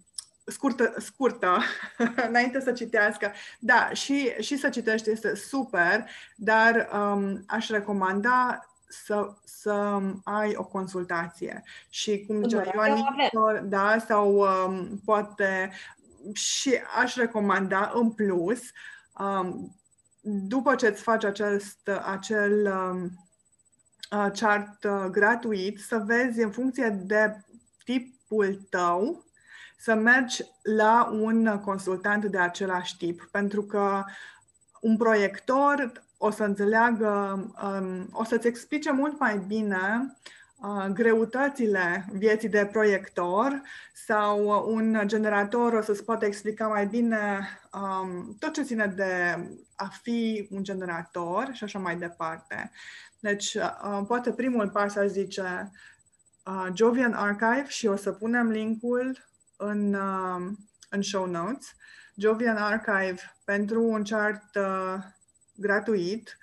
[0.46, 1.58] scurtă, scurtă
[2.28, 3.32] înainte să citească.
[3.60, 10.64] Da, și, și să citești este super, dar um, aș recomanda să, să ai o
[10.64, 11.64] consultație.
[11.90, 15.72] Și cum zicea Ioan, da, sau um, poate
[16.34, 18.62] și aș recomanda în plus,
[19.20, 19.76] um,
[20.28, 23.12] după ce îți faci acest, acel um,
[24.34, 27.44] chart uh, gratuit, să vezi în funcție de
[27.84, 29.26] tipul tău
[29.78, 34.04] să mergi la un consultant de același tip, pentru că
[34.82, 40.45] un proiector o să înțeleagă, um, o să-ți explice mult mai bine uh,
[40.94, 43.62] greutățile vieții de proiector
[43.94, 49.38] sau un generator o să-ți poată explica mai bine um, tot ce ține de
[49.76, 52.72] a fi un generator și așa mai departe.
[53.20, 55.72] Deci, uh, poate primul pas, aș zice,
[56.46, 59.18] uh, Jovian Archive și o să punem linkul
[59.58, 60.52] în, uh,
[60.90, 61.76] în show notes.
[62.16, 64.96] Jovian Archive pentru un chart uh,
[65.56, 66.38] gratuit.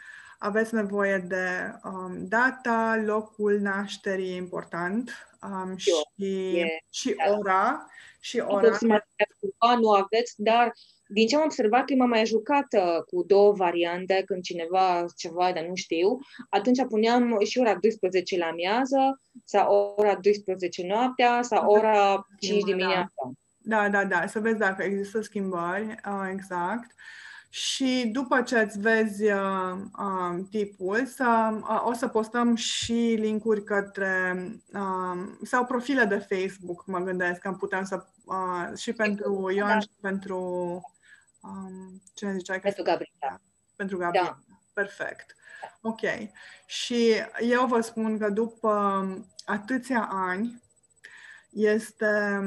[0.44, 5.10] Aveți nevoie de um, data, locul nașterii important
[5.42, 6.68] um, și, yeah.
[6.90, 7.86] și ora.
[8.20, 8.78] Și ora.
[9.80, 10.72] Nu aveți, dar
[11.06, 15.52] din ce am observat, eu m-am mai jucat uh, cu două variante, când cineva ceva,
[15.52, 21.70] dar nu știu, atunci puneam și ora 12 la amiază, sau ora 12 noaptea, sau
[21.70, 23.32] ora 5 dimineața.
[23.56, 26.94] Da, da, da, să vezi dacă există schimbări, uh, exact.
[27.54, 33.64] Și după ce îți vezi uh, uh, tipul, să, uh, o să postăm și linkuri
[33.64, 34.34] către
[34.72, 39.68] uh, sau profile de Facebook, mă gândesc că am putea să uh, și pentru Ion
[39.68, 39.78] da.
[39.78, 40.38] și pentru
[41.40, 43.40] um, cine ziceai că pentru Gabriela.
[43.76, 44.26] Pentru Gabriela.
[44.26, 44.56] Da.
[44.72, 45.36] Perfect.
[45.80, 46.00] Ok.
[46.66, 49.04] Și eu vă spun că după
[49.44, 50.62] atâția ani
[51.50, 52.40] este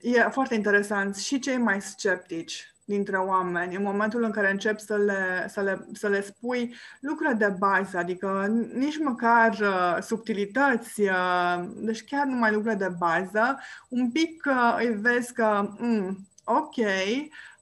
[0.00, 4.96] e foarte interesant și cei mai sceptici dintre oameni, în momentul în care încep să
[4.96, 11.64] le, să le, să le spui lucruri de bază, adică nici măcar uh, subtilități, uh,
[11.74, 16.76] deci chiar numai lucruri de bază, un pic uh, îi vezi că, mm, ok,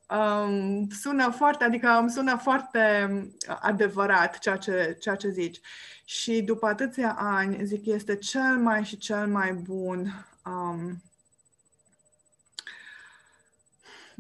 [0.08, 3.10] um, sună foarte, adică îmi sună foarte
[3.60, 5.60] adevărat ceea ce, ceea ce zici.
[6.04, 11.02] Și după atâția ani, zic, este cel mai și cel mai bun um,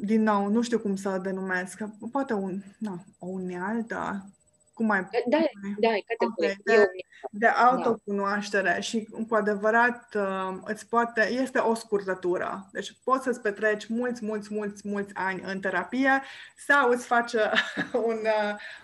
[0.02, 1.78] din nou, nu știu cum să denumesc,
[2.12, 4.30] poate un, na, o unealtă,
[4.74, 5.08] cum mai...
[5.28, 5.38] Da,
[5.78, 6.90] da, okay, de,
[7.30, 8.80] de autocunoaștere da.
[8.80, 12.68] și cu adevărat uh, îți poate, este o scurtătură.
[12.72, 16.22] Deci poți să-ți petreci mulți, mulți, mulți, mulți ani în terapie
[16.56, 17.38] sau îți face
[18.08, 18.18] un,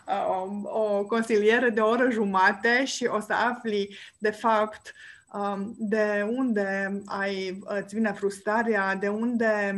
[0.07, 4.93] uh, o, o consiliere de o oră jumate și o să afli de fapt
[5.33, 9.75] um, de unde ai, îți vine frustrarea, de unde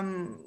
[0.00, 0.40] um,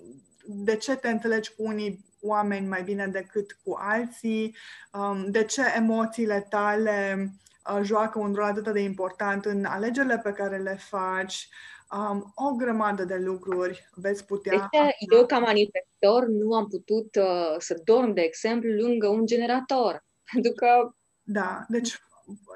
[0.51, 4.55] de ce te înțelegi cu unii oameni mai bine decât cu alții,
[4.93, 7.29] um, de ce emoțiile tale
[7.73, 11.49] uh, joacă un rol atât de important în alegerile pe care le faci,
[11.91, 14.69] um, o grămadă de lucruri veți putea...
[14.71, 20.05] Deci, eu ca manifestor nu am putut uh, să dorm, de exemplu, lângă un generator,
[20.31, 20.93] pentru că
[21.31, 21.99] da, deci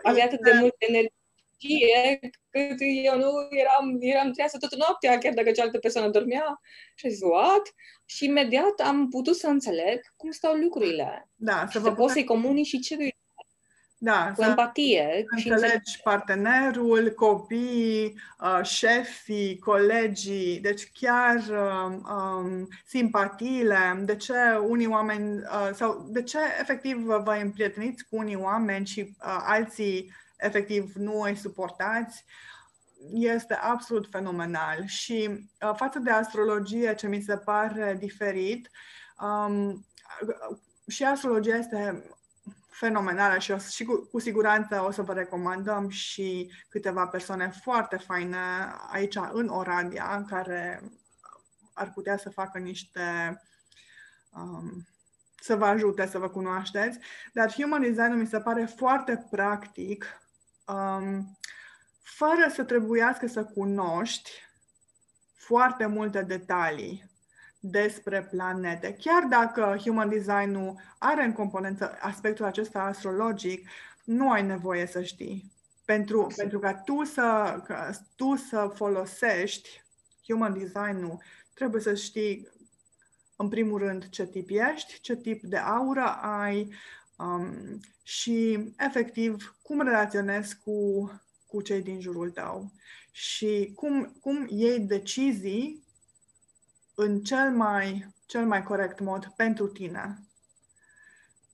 [0.04, 1.23] avea atât de multă energie
[1.60, 6.60] energie cât eu nu eram, eram treasă toată noaptea, chiar dacă cealaltă persoană dormea.
[6.96, 7.74] Și zis, what?
[8.06, 11.30] Și imediat am putut să înțeleg cum stau lucrurile.
[11.36, 12.96] Da, să, vă să poți să-i comunici și ce
[14.04, 15.26] da, cu empatie.
[15.38, 24.34] Și înțelegi partenerul, copiii, uh, șefii, colegii, deci chiar uh, um, simpatiile, de ce
[24.68, 30.12] unii oameni, uh, sau de ce efectiv vă împrieteniți cu unii oameni și uh, alții
[30.44, 32.26] efectiv nu îi suportați,
[33.14, 34.86] este absolut fenomenal.
[34.86, 38.70] Și uh, față de astrologie, ce mi se pare diferit,
[39.20, 39.86] um,
[40.88, 42.10] și astrologia este
[42.70, 47.98] fenomenală și, o, și cu, cu siguranță o să vă recomandăm și câteva persoane foarte
[47.98, 48.38] faine
[48.92, 50.82] aici în Oradea care
[51.74, 53.42] ar putea să facă niște
[54.30, 54.88] um,
[55.36, 57.00] să vă ajute să vă cunoașteți,
[57.34, 60.23] dar human design mi se pare foarte practic
[60.68, 61.38] um,
[62.02, 64.32] fără să trebuiască să cunoști
[65.34, 67.12] foarte multe detalii
[67.60, 68.98] despre planete.
[69.00, 73.70] Chiar dacă Human Design-ul are în componență aspectul acesta astrologic,
[74.04, 75.52] nu ai nevoie să știi.
[75.86, 79.84] Pentru, pentru ca tu să, ca tu să folosești
[80.28, 81.22] Human Design-ul,
[81.54, 82.48] trebuie să știi
[83.36, 86.74] în primul rând ce tip ești, ce tip de aură ai,
[87.16, 91.10] um, și efectiv cum relaționezi cu,
[91.48, 92.72] cu cei din jurul tău
[93.12, 95.84] și cum, cum iei decizii
[96.96, 100.18] în cel mai, cel mai corect mod pentru tine.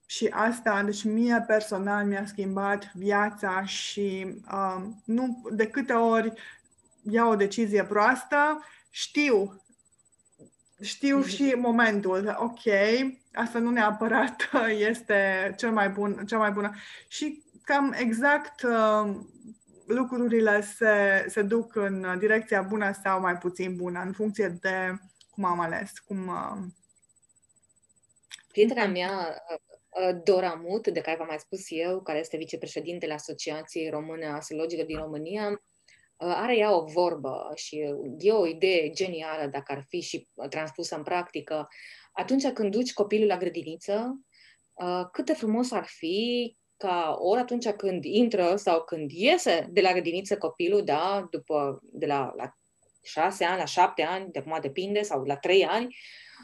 [0.06, 6.32] Și asta, deci mie personal mi-a schimbat viața și um, nu de câte ori
[7.02, 9.62] iau o decizie proastă, știu
[10.80, 11.28] știu mhm.
[11.28, 12.60] și momentul, ok,
[13.32, 14.50] asta nu neapărat
[14.90, 16.74] este cel mai bun, cea mai bună.
[17.08, 19.16] Și cam exact uh,
[19.86, 24.98] lucrurile se, se duc în direcția bună sau mai puțin bună, în funcție de
[25.30, 26.26] cum am ales, cum...
[26.26, 26.58] Uh...
[28.52, 29.58] Prietena mea, uh,
[29.88, 34.82] uh, Dora Mut, de care v-am mai spus eu, care este vicepreședintele Asociației Române Astrologică
[34.82, 35.69] din România, Uh,
[36.20, 37.76] are ea o vorbă și
[38.18, 41.68] e o idee genială dacă ar fi și transpusă în practică.
[42.12, 44.20] Atunci când duci copilul la grădiniță,
[44.72, 49.80] uh, cât de frumos ar fi ca ori atunci când intră sau când iese de
[49.80, 52.54] la grădiniță copilul, da, după, de la, la
[53.02, 55.96] șase ani, la șapte ani, de acum depinde, sau la trei ani,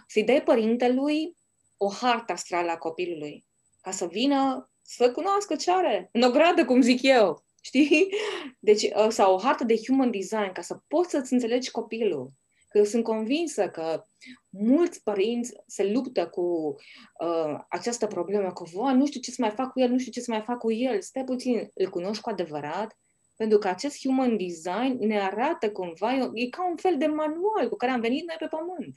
[0.07, 1.37] să-i dai părintelui
[1.77, 3.47] o hartă astrală a copilului,
[3.81, 8.09] ca să vină să cunoască ce are, în o gradă, cum zic eu știi?
[8.69, 12.31] Deci, uh, sau o hartă de human design, ca să poți să-ți înțelegi copilul.
[12.69, 14.05] Că eu sunt convinsă că
[14.51, 16.77] mulți părinți se luptă cu
[17.21, 20.21] uh, această problemă, cu, nu știu ce să mai fac cu el, nu știu ce
[20.21, 21.01] să mai fac cu el.
[21.01, 22.99] Stai puțin, îl cunoști cu adevărat?
[23.37, 27.77] Pentru că acest human design ne arată cumva, e ca un fel de manual cu
[27.77, 28.97] care am venit noi pe pământ.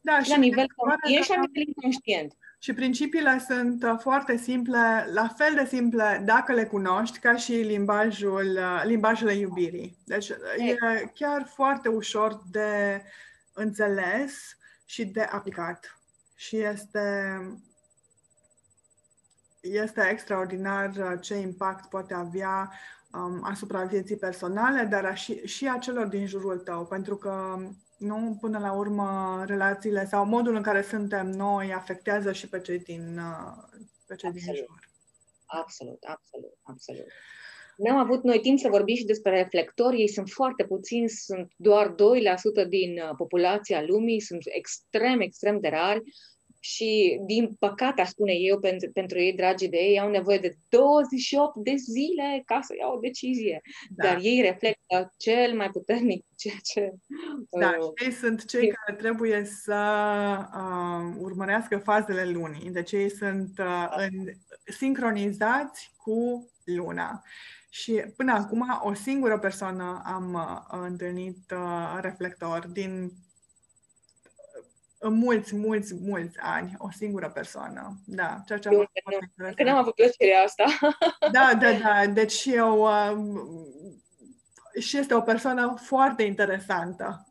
[0.00, 2.32] Da, și la nivel conștient și la nivel inconștient.
[2.60, 7.52] Și principiile sunt uh, foarte simple, la fel de simple dacă le cunoști, ca și
[7.52, 9.98] limbajul, uh, limbajele iubirii.
[10.04, 10.74] Deci e
[11.14, 13.02] chiar foarte ușor de
[13.52, 15.98] înțeles și de aplicat.
[16.34, 17.40] Și este,
[19.60, 22.72] este extraordinar uh, ce impact poate avea
[23.12, 27.58] um, asupra vieții personale, dar și, și a celor din jurul tău, pentru că
[27.98, 32.78] nu, până la urmă, relațiile sau modul în care suntem noi afectează și pe cei
[32.78, 34.54] din, uh, pe cei absolut.
[34.54, 34.88] din jur.
[35.46, 37.06] Absolut, absolut, absolut.
[37.76, 40.00] N-am avut noi timp să vorbim și despre reflectori.
[40.00, 45.68] Ei sunt foarte puțini, sunt doar 2% din uh, populația lumii, sunt extrem, extrem de
[45.68, 46.02] rari
[46.74, 50.56] și, din păcate, aș spune eu, pentru, pentru ei, dragii de ei, au nevoie de
[50.68, 53.60] 28 de zile ca să iau o decizie.
[53.90, 54.08] Da.
[54.08, 56.92] Dar ei reflectă cel mai puternic ceea ce...
[57.50, 58.72] Da, uh, și ei sunt cei e...
[58.72, 59.80] care trebuie să
[60.54, 62.70] uh, urmărească fazele lunii.
[62.70, 64.32] Deci ei sunt uh, în,
[64.64, 67.22] sincronizați cu luna.
[67.70, 73.10] Și până acum o singură persoană am uh, întâlnit uh, reflector din în
[75.02, 78.00] mulți, mulți, mulți ani, o singură persoană.
[78.04, 78.90] Da, ceea ce am
[79.54, 80.64] Că n-am avut plăcerea asta.
[81.32, 82.06] Da, da, da.
[82.06, 82.82] Deci eu...
[82.82, 83.76] Uh,
[84.80, 87.26] și este o persoană foarte interesantă.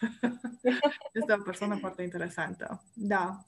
[1.12, 2.82] este o persoană foarte interesantă.
[2.92, 3.44] Da.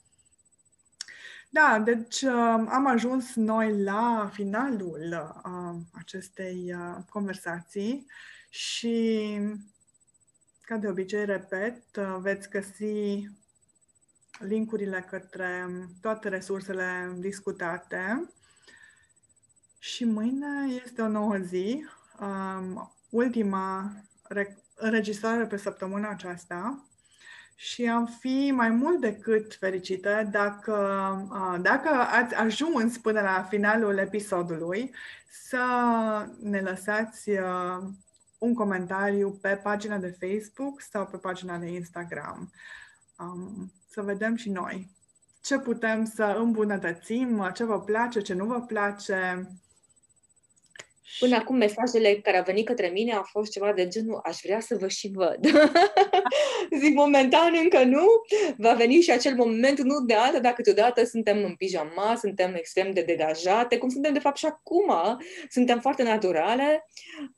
[1.52, 8.06] Da, deci uh, am ajuns noi la finalul uh, acestei uh, conversații
[8.48, 9.38] și,
[10.60, 13.28] ca de obicei, repet, uh, veți găsi
[14.40, 15.68] linkurile către
[16.00, 18.30] toate resursele discutate.
[19.78, 21.84] Și mâine este o nouă zi,
[22.20, 23.92] um, ultima
[24.74, 26.84] înregistrare pe săptămâna aceasta
[27.54, 30.74] și am fi mai mult decât fericită dacă,
[31.30, 34.94] uh, dacă ați ajuns până la finalul episodului
[35.28, 35.64] să
[36.42, 37.78] ne lăsați uh,
[38.38, 42.52] un comentariu pe pagina de Facebook sau pe pagina de Instagram.
[43.20, 44.98] Um, să vedem și noi
[45.42, 49.48] ce putem să îmbunătățim, ce vă place, ce nu vă place.
[51.18, 54.60] Până acum, mesajele care au venit către mine au fost ceva de genul aș vrea
[54.60, 55.38] să vă și văd.
[56.80, 58.06] Zic, momentan încă nu.
[58.56, 62.90] Va veni și acel moment, nu de altă, dacă câteodată suntem în pijama, suntem extrem
[62.90, 64.92] de degajate, cum suntem de fapt și acum,
[65.48, 66.88] suntem foarte naturale,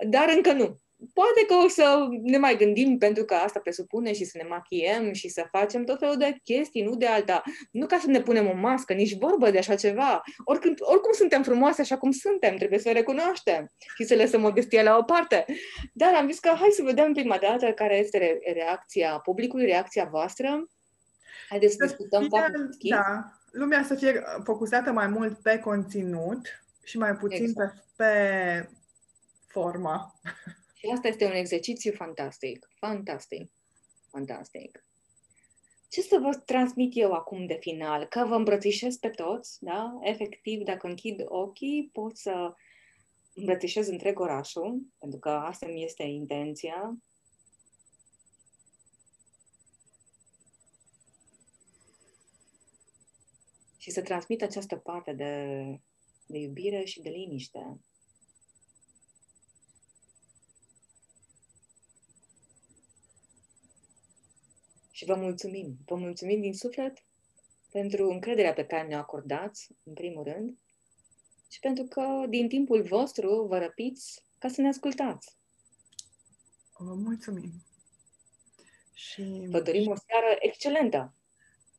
[0.09, 0.82] dar încă nu
[1.15, 5.13] poate că o să ne mai gândim, pentru că asta presupune și să ne machiem
[5.13, 7.43] și să facem tot felul de chestii, nu de alta.
[7.71, 10.23] Nu ca să ne punem o mască, nici vorbă de așa ceva.
[10.45, 14.97] Oricând, oricum suntem frumoase așa cum suntem, trebuie să recunoaștem și să lăsăm modestia la
[14.97, 15.45] o parte.
[15.93, 20.69] Dar am zis că hai să vedem prima dată care este reacția publicului, reacția voastră.
[21.49, 26.41] Haideți să discutăm foarte Da, lumea să fie focusată mai mult pe conținut
[26.85, 27.85] și mai puțin exact.
[27.97, 28.69] pe, pe
[29.47, 30.15] forma.
[30.83, 33.53] Și asta este un exercițiu fantastic, fantastic,
[34.11, 34.87] fantastic.
[35.89, 38.05] Ce să vă transmit eu acum de final?
[38.05, 39.99] Că vă îmbrățișez pe toți, da?
[40.01, 42.55] Efectiv, dacă închid ochii, pot să
[43.35, 46.97] îmbrățișez întreg orașul, pentru că asta mi este intenția.
[53.79, 55.57] Și să transmit această parte de,
[56.27, 57.81] de iubire și de liniște
[65.03, 65.77] Și vă mulțumim.
[65.85, 66.99] Vă mulțumim din suflet
[67.71, 70.59] pentru încrederea pe care ne-o acordați, în primul rând,
[71.51, 75.37] și pentru că din timpul vostru vă răpiți ca să ne ascultați.
[76.79, 77.53] Vă mulțumim.
[78.95, 81.15] Și vă dorim o seară excelentă.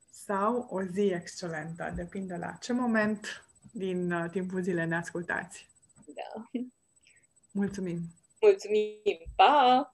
[0.09, 5.69] Sau o zi excelentă, depinde la ce moment din uh, timpul zilei ne ascultați.
[6.05, 6.49] Da.
[7.51, 7.99] Mulțumim.
[8.41, 9.19] Mulțumim.
[9.35, 9.93] Pa!